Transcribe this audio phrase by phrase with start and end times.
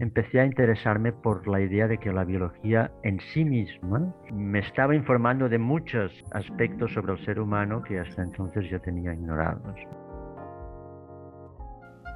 [0.00, 4.94] empecé a interesarme por la idea de que la biología en sí misma me estaba
[4.94, 9.74] informando de muchos aspectos sobre el ser humano que hasta entonces yo tenía ignorados.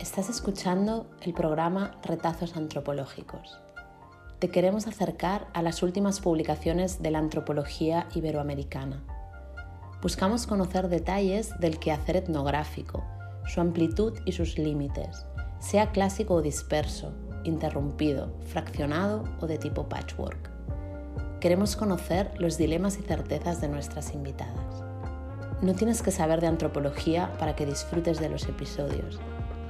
[0.00, 3.60] Estás escuchando el programa Retazos Antropológicos.
[4.38, 9.04] Te queremos acercar a las últimas publicaciones de la antropología iberoamericana.
[10.00, 13.04] Buscamos conocer detalles del quehacer etnográfico,
[13.46, 15.24] su amplitud y sus límites,
[15.60, 17.14] sea clásico o disperso,
[17.44, 20.50] interrumpido, fraccionado o de tipo patchwork.
[21.40, 24.84] Queremos conocer los dilemas y certezas de nuestras invitadas.
[25.60, 29.20] No tienes que saber de antropología para que disfrutes de los episodios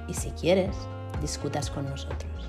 [0.08, 0.76] y si quieres,
[1.20, 2.48] discutas con nosotros.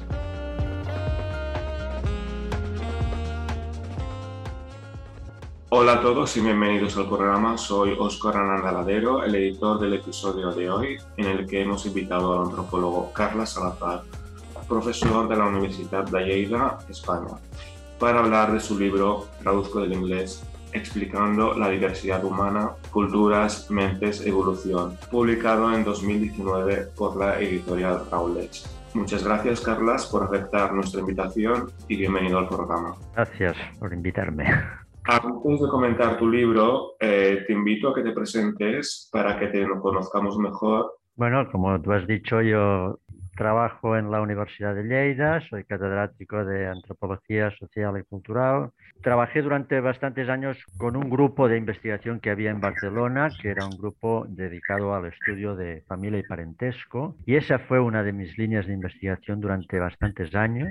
[5.76, 7.58] Hola a todos y bienvenidos al programa.
[7.58, 12.46] Soy Óscar Ladero, el editor del episodio de hoy, en el que hemos invitado al
[12.46, 14.04] antropólogo Carla Salazar,
[14.68, 17.36] profesor de la Universidad de Lleida, España,
[18.00, 24.98] para hablar de su libro, traduzco del inglés, explicando la diversidad humana, culturas, mentes, evolución,
[25.12, 28.64] publicado en 2019 por la editorial Routledge.
[28.94, 32.96] Muchas gracias, Carlas, por aceptar nuestra invitación y bienvenido al programa.
[33.16, 34.46] Gracias por invitarme.
[35.06, 39.68] Antes de comentar tu libro, eh, te invito a que te presentes para que te
[39.82, 40.94] conozcamos mejor.
[41.16, 43.00] Bueno, como tú has dicho, yo
[43.36, 48.72] trabajo en la Universidad de Lleida, soy catedrático de Antropología Social y Cultural
[49.04, 53.66] Trabajé durante bastantes años con un grupo de investigación que había en Barcelona, que era
[53.66, 58.38] un grupo dedicado al estudio de familia y parentesco, y esa fue una de mis
[58.38, 60.70] líneas de investigación durante bastantes años,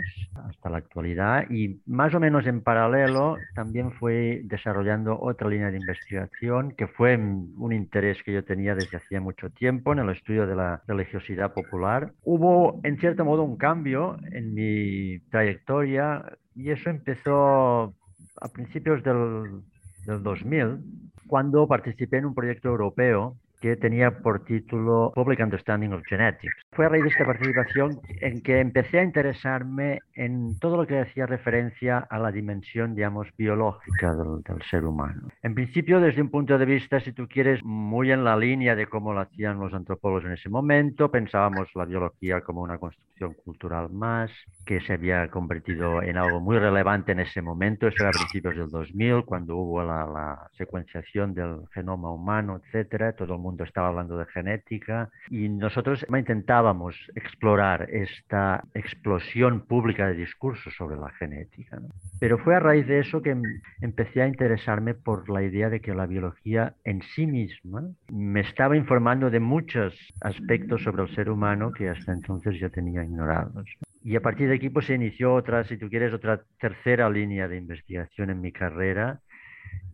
[0.49, 5.77] hasta la actualidad, y más o menos en paralelo también fui desarrollando otra línea de
[5.77, 10.47] investigación que fue un interés que yo tenía desde hacía mucho tiempo en el estudio
[10.47, 12.13] de la religiosidad popular.
[12.25, 12.52] Hubo,
[12.83, 17.95] en cierto modo, un cambio en mi trayectoria y eso empezó
[18.41, 19.63] a principios del,
[20.07, 20.79] del 2000,
[21.27, 26.53] cuando participé en un proyecto europeo que tenía por título Public Understanding of Genetics.
[26.73, 30.99] Fue a raíz de esta participación en que empecé a interesarme en todo lo que
[30.99, 35.29] hacía referencia a la dimensión, digamos, biológica del, del, ser humano.
[35.43, 38.89] En principio, desde un punto de vista, si tú quieres, muy en la línea de
[38.89, 43.91] cómo lo hacían los antropólogos en ese momento, pensábamos la biología como una construcción cultural
[43.91, 44.33] más,
[44.67, 48.57] que se había convertido en algo muy relevante en ese momento, eso era a principios
[48.57, 53.89] del 2000, cuando hubo la, la secuenciación del genoma humano, etcétera, todo el mundo estaba
[53.89, 61.81] hablando de genética y nosotros intentábamos explorar esta explosión pública de discursos sobre la genética.
[62.21, 63.43] Pero fue a raíz de eso que em,
[63.81, 68.77] empecé a interesarme por la idea de que la biología en sí misma me estaba
[68.77, 73.69] informando de muchos aspectos sobre el ser humano que hasta entonces yo tenía ignorados.
[74.05, 77.49] Y a partir de aquí pues se inició otra, si tú quieres, otra tercera línea
[77.49, 79.21] de investigación en mi carrera,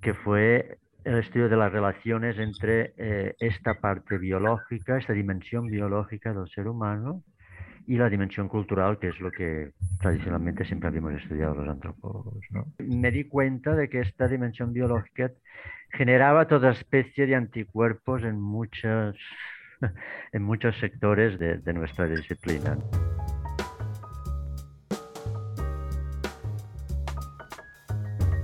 [0.01, 6.35] que fue el estudio de las relaciones entre eh, esta parte biológica, esta dimensión biológica
[6.35, 7.23] del ser humano
[7.87, 9.71] y la dimensión cultural, que es lo que
[10.01, 12.45] tradicionalmente siempre habíamos estudiado los antropólogos.
[12.51, 12.67] ¿no?
[12.79, 15.31] Me di cuenta de que esta dimensión biológica
[15.91, 19.17] generaba toda especie de anticuerpos en, muchos
[20.33, 22.77] en muchos sectores de nuestra disciplina.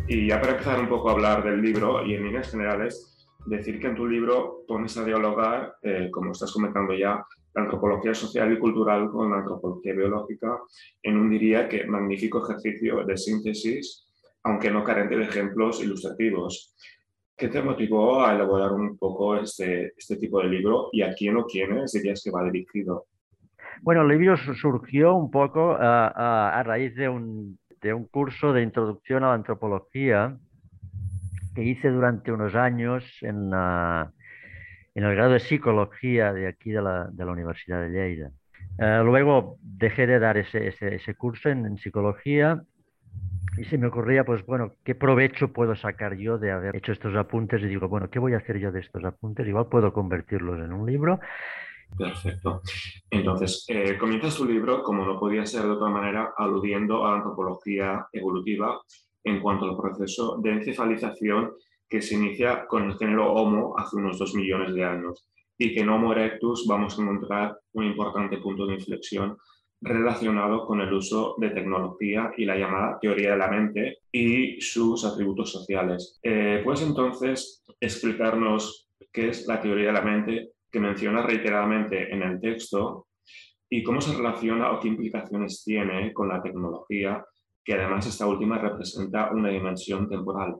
[0.06, 3.80] Y ya para empezar un poco a hablar del libro y en líneas generales, decir
[3.80, 8.52] que en tu libro pones a dialogar, eh, como estás comentando ya, la antropología social
[8.52, 10.60] y cultural con la antropología biológica
[11.02, 14.06] en un, diría que, magnífico ejercicio de síntesis,
[14.42, 16.74] aunque no carente de ejemplos ilustrativos.
[17.34, 21.36] ¿Qué te motivó a elaborar un poco este, este tipo de libro y a quién
[21.38, 23.06] o quiénes dirías que va dirigido?
[23.80, 28.54] Bueno, el libro surgió un poco uh, uh, a raíz de un, de un curso
[28.54, 30.38] de introducción a la antropología
[31.54, 34.10] que hice durante unos años en, la,
[34.94, 38.30] en el grado de psicología de aquí de la, de la Universidad de Lleida.
[38.78, 42.62] Uh, luego dejé de dar ese, ese, ese curso en, en, psicología
[43.58, 47.14] y se me ocurría, pues bueno, ¿qué provecho puedo sacar yo de haber hecho estos
[47.14, 47.60] apuntes?
[47.60, 49.46] Y digo, bueno, ¿qué voy a hacer yo de estos apuntes?
[49.46, 51.20] Igual puedo convertirlos en un libro.
[51.96, 52.62] Perfecto.
[53.10, 57.16] Entonces, eh, comienzas tu libro, como no podía ser de otra manera, aludiendo a la
[57.16, 58.80] antropología evolutiva
[59.22, 61.52] en cuanto al proceso de encefalización
[61.88, 65.80] que se inicia con el género Homo hace unos dos millones de años y que
[65.80, 69.36] en Homo erectus vamos a encontrar un importante punto de inflexión
[69.80, 75.04] relacionado con el uso de tecnología y la llamada teoría de la mente y sus
[75.04, 76.18] atributos sociales.
[76.22, 82.20] Eh, ¿Puedes entonces explicarnos qué es la teoría de la mente que menciona reiteradamente en
[82.22, 83.06] el texto
[83.70, 87.24] y cómo se relaciona o qué implicaciones tiene con la tecnología,
[87.64, 90.56] que además esta última representa una dimensión temporal.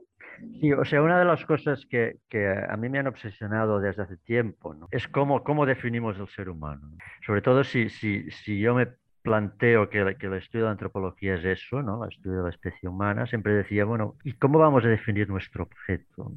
[0.61, 4.03] Sí, o sea, una de las cosas que, que a mí me han obsesionado desde
[4.03, 4.87] hace tiempo ¿no?
[4.89, 6.97] es cómo, cómo definimos el ser humano.
[7.25, 8.87] Sobre todo si, si, si yo me
[9.21, 12.05] planteo que, que, el estudio de antropología es eso, ¿no?
[12.05, 15.63] el estudio de la especie humana, siempre decía, bueno, ¿y cómo vamos a definir nuestro
[15.63, 16.31] objeto?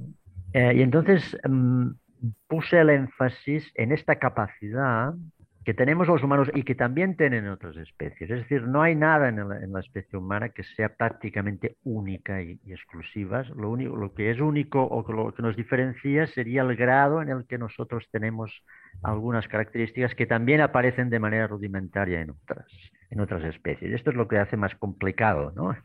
[0.53, 1.91] Eh, y entonces mmm,
[2.49, 5.15] puse el énfasis en esta capacidad
[5.69, 8.31] que tenemos los humanos y que también tienen otras especies.
[8.31, 12.73] Es decir, no hay nada en, la especie humana que sea prácticamente única y, y
[12.73, 13.43] exclusiva.
[13.55, 17.29] Lo, único, lo que es único o lo que nos diferencia sería el grado en
[17.29, 18.65] el que nosotros tenemos
[19.03, 22.67] algunas características que también aparecen de manera rudimentaria en otras,
[23.11, 23.93] en otras especies.
[23.93, 25.77] Esto es lo que hace más complicado ¿no?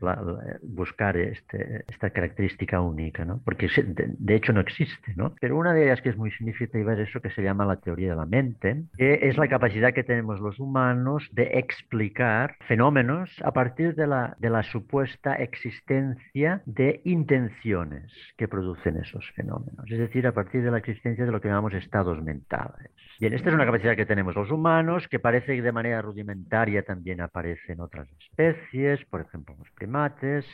[0.00, 3.40] La, la, buscar este, esta característica única, ¿no?
[3.44, 5.14] porque de, de, hecho no existe.
[5.16, 5.34] ¿no?
[5.40, 8.10] Pero una de ellas que es muy significativa es eso que se llama la teoría
[8.10, 13.52] de la mente, que es la capacidad que tenemos los humanos de explicar fenómenos a
[13.52, 20.26] partir de la, de la supuesta existencia de intenciones que producen esos fenómenos, es decir,
[20.26, 22.90] a partir de la existencia de lo que llamamos estados mentales.
[23.24, 26.82] Bien, esta es una capacidad que tenemos los humanos, que parece que de manera rudimentaria
[26.82, 30.44] también aparece en otras especies, por ejemplo los primates,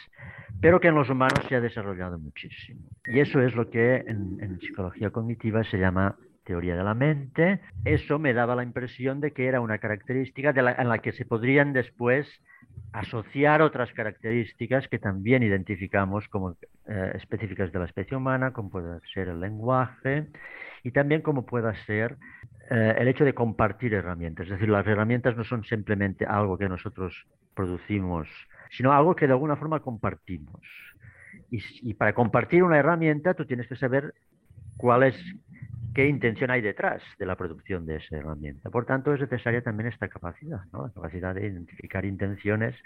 [0.61, 2.82] pero que en los humanos se ha desarrollado muchísimo.
[3.06, 6.14] Y eso es lo que en, psicología cognitiva se llama
[6.44, 7.61] teoría de la mente.
[7.84, 11.11] Eso me daba la impresión de que era una característica de la, en la que
[11.11, 12.28] se podrían después
[12.93, 16.56] asociar otras características que también identificamos como
[16.87, 20.28] eh, específicas de la especie humana, como puede ser el lenguaje
[20.82, 22.17] y también como pueda ser
[22.71, 24.47] eh, el hecho de compartir herramientas.
[24.47, 28.29] Es decir, las herramientas no son simplemente algo que nosotros producimos,
[28.71, 30.61] sino algo que de alguna forma compartimos.
[31.50, 34.15] Y, para compartir una herramienta tú tienes que saber
[34.77, 35.17] cuál es
[35.94, 38.71] qué intención hay detrás de la producción de esa herramienta.
[38.71, 42.77] Por tanto, es necesaria también esta capacidad, la capacidad de identificar intenciones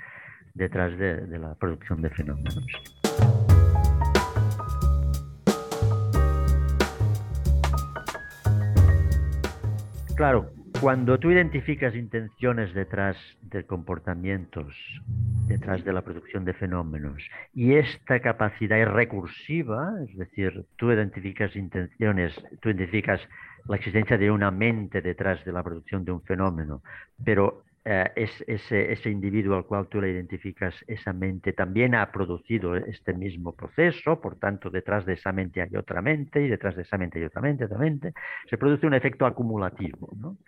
[0.54, 3.03] detrás de, de la producción de fenómenos.
[10.16, 10.48] Claro,
[10.80, 14.72] cuando tú identificas intenciones detrás de comportamientos,
[15.48, 17.20] detrás de la producción de fenómenos,
[17.52, 23.20] y esta capacidad es recursiva, es decir, tú identificas intenciones, tú identificas
[23.66, 26.82] la existencia de una mente detrás de la producción de un fenómeno,
[27.24, 32.10] pero eh, es, ese, ese, individuo al cual tú le identificas, esa mente también ha
[32.10, 36.76] producido este mismo proceso, por tanto, detrás de esa mente hay otra mente y detrás
[36.76, 38.14] de esa mente hay otra mente, otra mente,
[38.48, 40.38] se produce un efecto acumulativo, ¿no?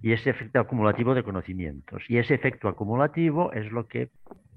[0.00, 2.04] Y ese efecto acumulativo de conocimientos.
[2.08, 4.10] Y ese efecto acumulativo es lo que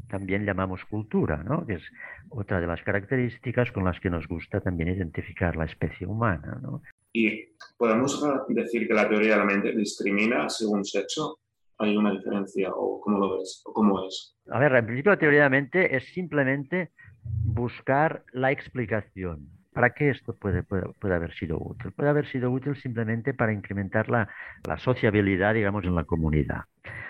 [0.07, 1.65] también llamamos cultura, ¿no?
[1.65, 1.83] que es
[2.29, 6.59] otra de las características con las que nos gusta también identificar la especie humana.
[6.61, 6.81] ¿no?
[7.13, 7.45] ¿Y
[7.77, 11.39] podemos decir que la teoría de la mente discrimina según sexo?
[11.81, 14.37] Hay una diferencia o cómo lo ves o cómo es?
[14.49, 16.91] A ver, en principio la teoría de la mente es simplemente
[17.23, 19.60] buscar la explicación.
[19.73, 21.91] ¿Para qué esto puede, puede, haber sido útil?
[21.93, 24.27] Puede haber sido útil simplemente para incrementar la,
[24.67, 26.65] la, sociabilidad, digamos, en la comunidad.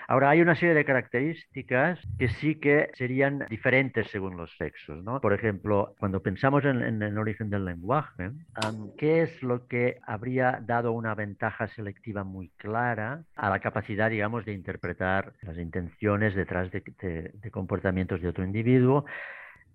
[0.06, 5.20] Ahora, hay una serie de características que sí que serían diferentes según los sexos, ¿no?
[5.20, 8.30] Por ejemplo, cuando pensamos en, el origen del lenguaje,
[8.96, 14.44] ¿qué es lo que habría dado una ventaja selectiva muy clara a la capacidad, digamos,
[14.44, 19.04] de interpretar las intenciones detrás de, de, de comportamientos de otro individuo?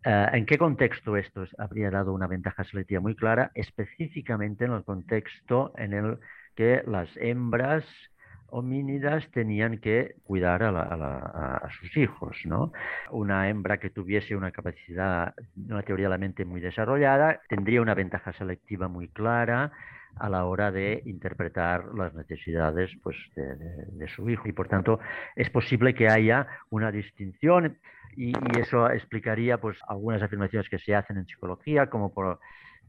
[0.06, 3.52] Uh, ¿En qué contexto esto habría dado una ventaja selectiva muy clara?
[3.56, 6.20] Específicamente en el contexto en el
[6.56, 7.84] que las hembras
[8.50, 12.38] homínidas tenían que cuidar a, sus hijos.
[12.46, 12.72] ¿no?
[13.12, 15.34] Una hembra que tuviese una capacidad,
[15.70, 19.72] una teoría de la mente muy desarrollada, tendría una ventaja selectiva muy clara
[20.16, 24.48] a la hora de interpretar las necesidades pues, de su hijo.
[24.48, 25.00] Y por tanto,
[25.36, 27.78] es posible que haya una distinción
[28.18, 32.40] y, eso explicaría pues, algunas afirmaciones que se hacen en psicología, como, por,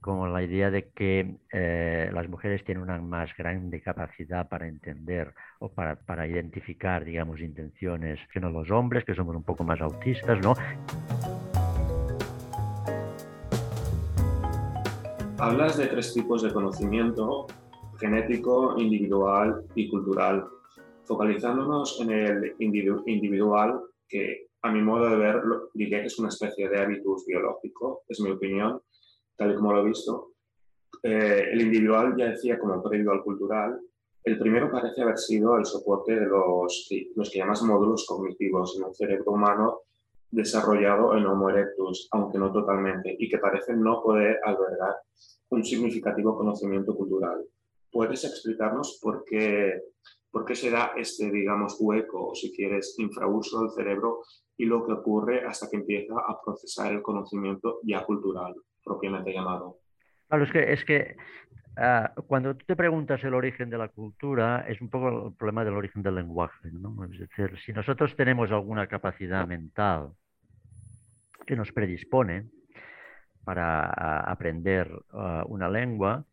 [0.00, 5.34] como la idea de que eh, las mujeres tienen una más grande capacidad para entender
[5.58, 9.80] o para, para, identificar, digamos, intenciones que no los hombres, que somos un poco más
[9.82, 10.54] autistas, ¿no?
[15.38, 17.46] Hablas de tres tipos de conocimiento,
[18.00, 20.46] genético, individual y cultural.
[21.04, 25.42] Focalizándonos en el individual, que a mi modo de ver,
[25.74, 28.80] diría que es una especie de hábitus biológico, es mi opinión,
[29.36, 30.32] tal y como lo he visto.
[31.02, 33.80] Eh, el individual, ya decía, como previo al cultural,
[34.24, 38.88] el primero parece haber sido el soporte de los, los que llamas módulos cognitivos en
[38.88, 39.80] el cerebro humano
[40.30, 44.96] desarrollado en Homo erectus, aunque no totalmente, y que parece no poder albergar
[45.50, 47.42] un significativo conocimiento cultural.
[47.90, 49.80] ¿Puedes explicarnos por qué
[50.30, 54.22] ¿Por qué se da este, digamos, hueco o si quieres, infrauso del cerebro
[54.58, 59.78] y lo que ocurre hasta que empieza a procesar el conocimiento ya cultural, propiamente llamado?
[60.26, 61.16] Claro, es que, es que
[61.76, 65.64] ah, cuando tú te preguntas el origen de la cultura, es un poco el problema
[65.64, 66.70] del origen del lenguaje.
[66.72, 67.04] ¿no?
[67.04, 70.10] Es decir, si nosotros tenemos alguna capacidad mental
[71.46, 72.46] que nos predispone
[73.44, 76.24] para aprender ah, una lengua,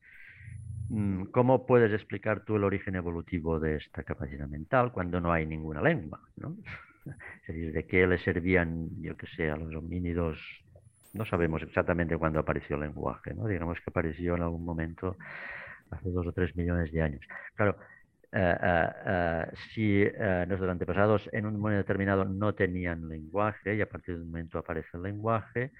[0.89, 5.45] mm, ¿cómo puedes explicar tú el origen evolutivo de esta capacidad mental cuando no hay
[5.45, 6.21] ninguna lengua?
[7.05, 10.39] Es decir, ¿de qué le servían, yo que sé, a los homínidos
[11.13, 13.47] no sabemos exactamente cuándo apareció el lenguaje, ¿no?
[13.47, 15.15] Digamos que apareció en algún momento
[15.91, 17.21] hace dos o tres millones de años.
[17.55, 17.77] Claro,
[18.31, 20.03] eh, eh, eh, si
[20.47, 24.59] nuestros antepasados en un momento determinado no tenían lenguaje y a partir de un momento
[24.59, 25.71] aparece el lenguaje,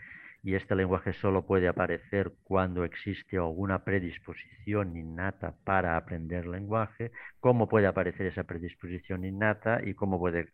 [0.45, 7.67] y este lenguaje solo puede aparecer cuando existe alguna predisposición innata para aprender lenguaje, cómo
[7.67, 10.49] puede aparecer esa predisposición innata y cómo puede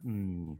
[0.00, 0.54] mm,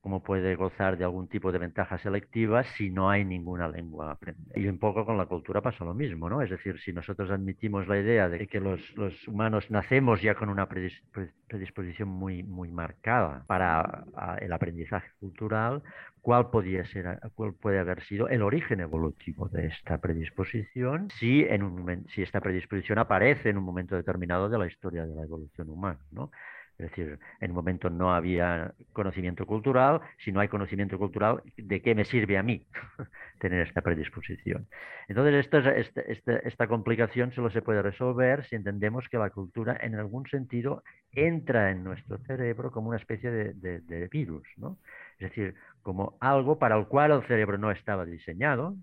[0.00, 4.12] cómo puede gozar de algún tipo de ventaja selectiva si no hay ninguna lengua a
[4.12, 4.58] aprender.
[4.58, 6.42] Y un poco con la cultura pasa lo mismo, ¿no?
[6.42, 8.80] Es decir, si nosotros admitimos la idea de que los,
[9.26, 14.04] humanos nacemos ya con una predisposición muy, muy marcada para
[14.40, 15.82] el aprendizaje cultural,
[16.20, 21.62] ¿cuál, podría ser, cuál puede haber sido el origen evolutivo de esta predisposición si, en
[21.62, 25.70] un si esta predisposición aparece en un momento determinado de la historia de la evolución
[25.70, 26.30] humana, ¿no?
[26.78, 30.00] Es decir, en un momento no había conocimiento cultural.
[30.18, 32.66] Si no hay conocimiento cultural, ¿de qué me sirve a mí
[33.40, 34.68] tener esta predisposición?
[35.08, 39.94] Entonces, esta, esta, esta, complicación solo se puede resolver si entendemos que la cultura, en
[39.94, 44.46] algún sentido, entra en nuestro cerebro como una especie de, de virus.
[44.58, 44.78] ¿no?
[45.18, 48.76] Es decir, como algo para el cual el cerebro no estaba diseñado,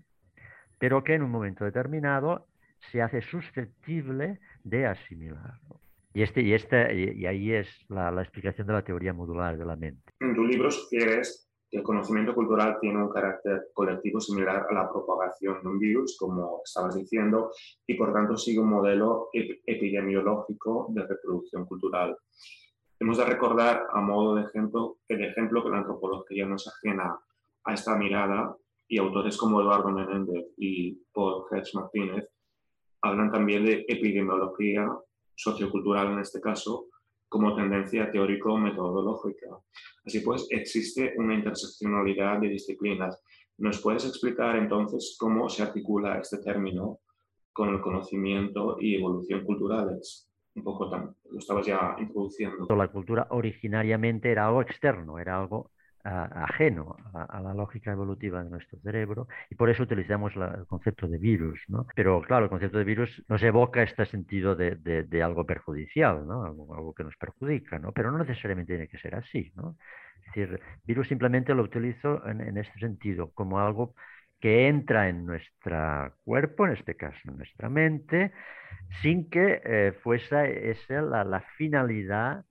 [0.78, 2.48] pero que en un momento determinado
[2.90, 5.83] se hace susceptible de asimilarlo.
[6.14, 9.74] Y, este, y, este, y ahí es la, explicación de la teoría modular de la
[9.74, 10.12] mente.
[10.20, 14.88] En tu libro sugieres que el conocimiento cultural tiene un carácter colectivo similar a la
[14.88, 17.50] propagación de un virus, como estabas diciendo,
[17.84, 22.16] y por tanto sigue un modelo epidemiológico de reproducción cultural.
[23.00, 27.18] Hemos de recordar a modo de ejemplo, el ejemplo que la antropología no es ajena
[27.64, 28.56] a esta mirada
[28.86, 32.28] y autores como Eduardo Menéndez y Paul Hertz Martínez
[33.02, 34.88] hablan también de epidemiología
[35.34, 36.86] sociocultural en este caso,
[37.28, 39.48] como tendencia teórico-metodológica.
[40.04, 43.20] Así pues, existe una interseccionalidad de disciplinas.
[43.58, 47.00] ¿Nos puedes explicar entonces cómo se articula este término
[47.52, 50.30] con el conocimiento y evolución culturales?
[50.56, 52.66] Un poco lo estabas ya introduciendo.
[52.76, 55.72] La cultura originariamente era algo externo, era algo
[56.04, 61.18] ajeno a, la lógica evolutiva de nuestro cerebro y por eso utilizamos el concepto de
[61.18, 61.60] virus.
[61.68, 61.86] ¿no?
[61.94, 66.44] Pero claro, el concepto de virus nos evoca este sentido de, de, algo perjudicial, ¿no?
[66.44, 67.92] algo, que nos perjudica, ¿no?
[67.92, 69.52] pero no necesariamente tiene que ser así.
[69.56, 69.76] ¿no?
[70.20, 73.94] Es decir, virus simplemente lo utilizo en, en este sentido, como algo
[74.40, 78.32] que entra en nuestro cuerpo, en este caso en nuestra mente,
[79.00, 82.44] sin que eh, fuese esa la, la finalidad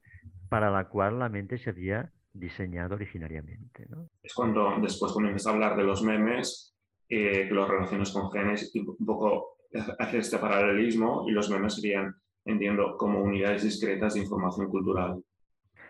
[0.49, 3.85] para la cual la mente se había diseñado originariamente.
[3.89, 4.09] ¿no?
[4.21, 6.75] Es cuando después comienzas a hablar de los memes,
[7.09, 9.57] eh, que los relaciones con genes y un poco
[9.99, 15.23] hacer este paralelismo y los memes serían, entiendo, como unidades discretas de información cultural.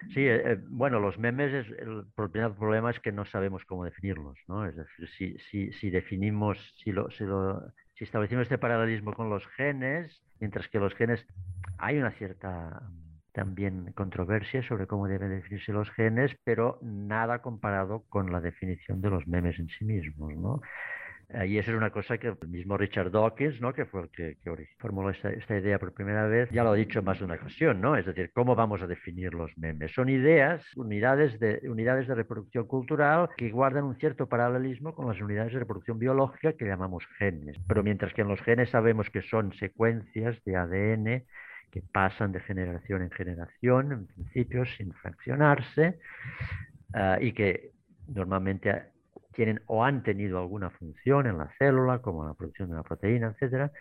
[0.09, 3.85] Sí, eh, eh, bueno, los memes, es, el primer problema es que no sabemos cómo
[3.85, 4.65] definirlos, ¿no?
[4.65, 7.61] Es decir, si, si, si definimos, si, lo, si, lo,
[7.95, 11.25] si establecimos este paralelismo con los genes, mientras que los genes
[11.77, 12.81] hay una cierta
[13.33, 19.09] también controversia sobre cómo deben definirse los genes, pero nada comparado con la definición de
[19.09, 20.61] los memes en sí mismos, ¿no?
[21.47, 23.73] Y eso es una cosa que el mismo Richard Dawkins, ¿no?
[23.73, 24.37] que fue el que,
[24.77, 27.81] formuló esta, esta, idea por primera vez, ya lo ha dicho más de una ocasión,
[27.81, 27.95] ¿no?
[27.95, 29.91] Es decir, ¿cómo vamos a definir los memes?
[29.93, 35.19] Son ideas, unidades de, unidades de reproducción cultural que guardan un cierto paralelismo con las
[35.19, 37.57] unidades de reproducción biológica que llamamos genes.
[37.67, 41.23] Pero mientras que en los genes sabemos que son secuencias de ADN
[41.73, 45.97] que pasan de generación en generación, en principio sin fraccionarse,
[46.93, 47.71] ah, y que
[48.07, 48.83] normalmente
[49.33, 53.29] tienen o han tenido alguna función en la célula, como la producción de una proteína,
[53.29, 53.71] etcétera,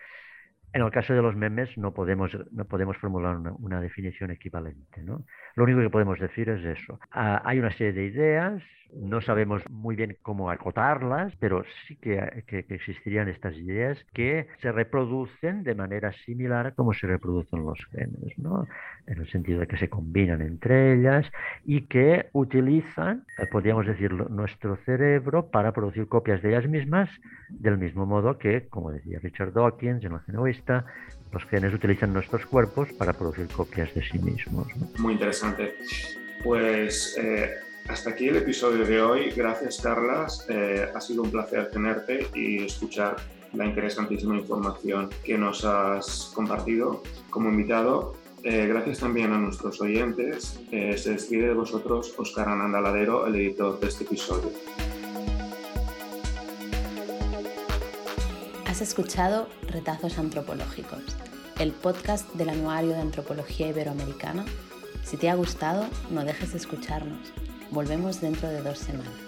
[0.73, 5.03] en el caso de los memes no podemos, no podemos formular una, definición equivalente.
[5.03, 5.23] ¿no?
[5.53, 6.99] Lo único que podemos decir es eso.
[7.11, 8.63] Ah, hay una serie de ideas,
[8.95, 15.63] no sabemos muy bien cómo acotarlas, pero sí que, existirían estas ideas que se reproducen
[15.63, 18.67] de manera similar a como se reproducen los genes, ¿no?
[19.07, 21.25] en el sentido de que se combinan entre ellas
[21.65, 27.09] y que utilizan, eh, podríamos decir, nuestro cerebro para producir copias de ellas mismas,
[27.49, 30.85] del mismo modo que, como decía Richard Dawkins en la genoística, vista,
[31.31, 34.67] los genes utilizan nuestros cuerpos para producir copias de sí mismos.
[34.99, 35.73] Muy interesante.
[36.43, 37.55] Pues eh,
[37.87, 39.31] hasta aquí el episodio de hoy.
[39.31, 40.45] Gracias, Carlas.
[40.49, 43.17] Eh, ha sido un placer tenerte y escuchar
[43.53, 48.15] la interesantísima información que nos has compartido como invitado.
[48.43, 50.59] Eh, gracias también a nuestros oyentes.
[50.69, 54.51] se despide de vosotros Oscar Anandaladero, el editor de este episodio.
[58.73, 61.03] Has escuchado Retazos Antropológicos,
[61.59, 64.45] el podcast del Anuario de Antropología Iberoamericana.
[65.03, 67.31] Si te ha gustado, no dejes de escucharnos.
[67.73, 69.22] Volvemos dentro de dos semanas.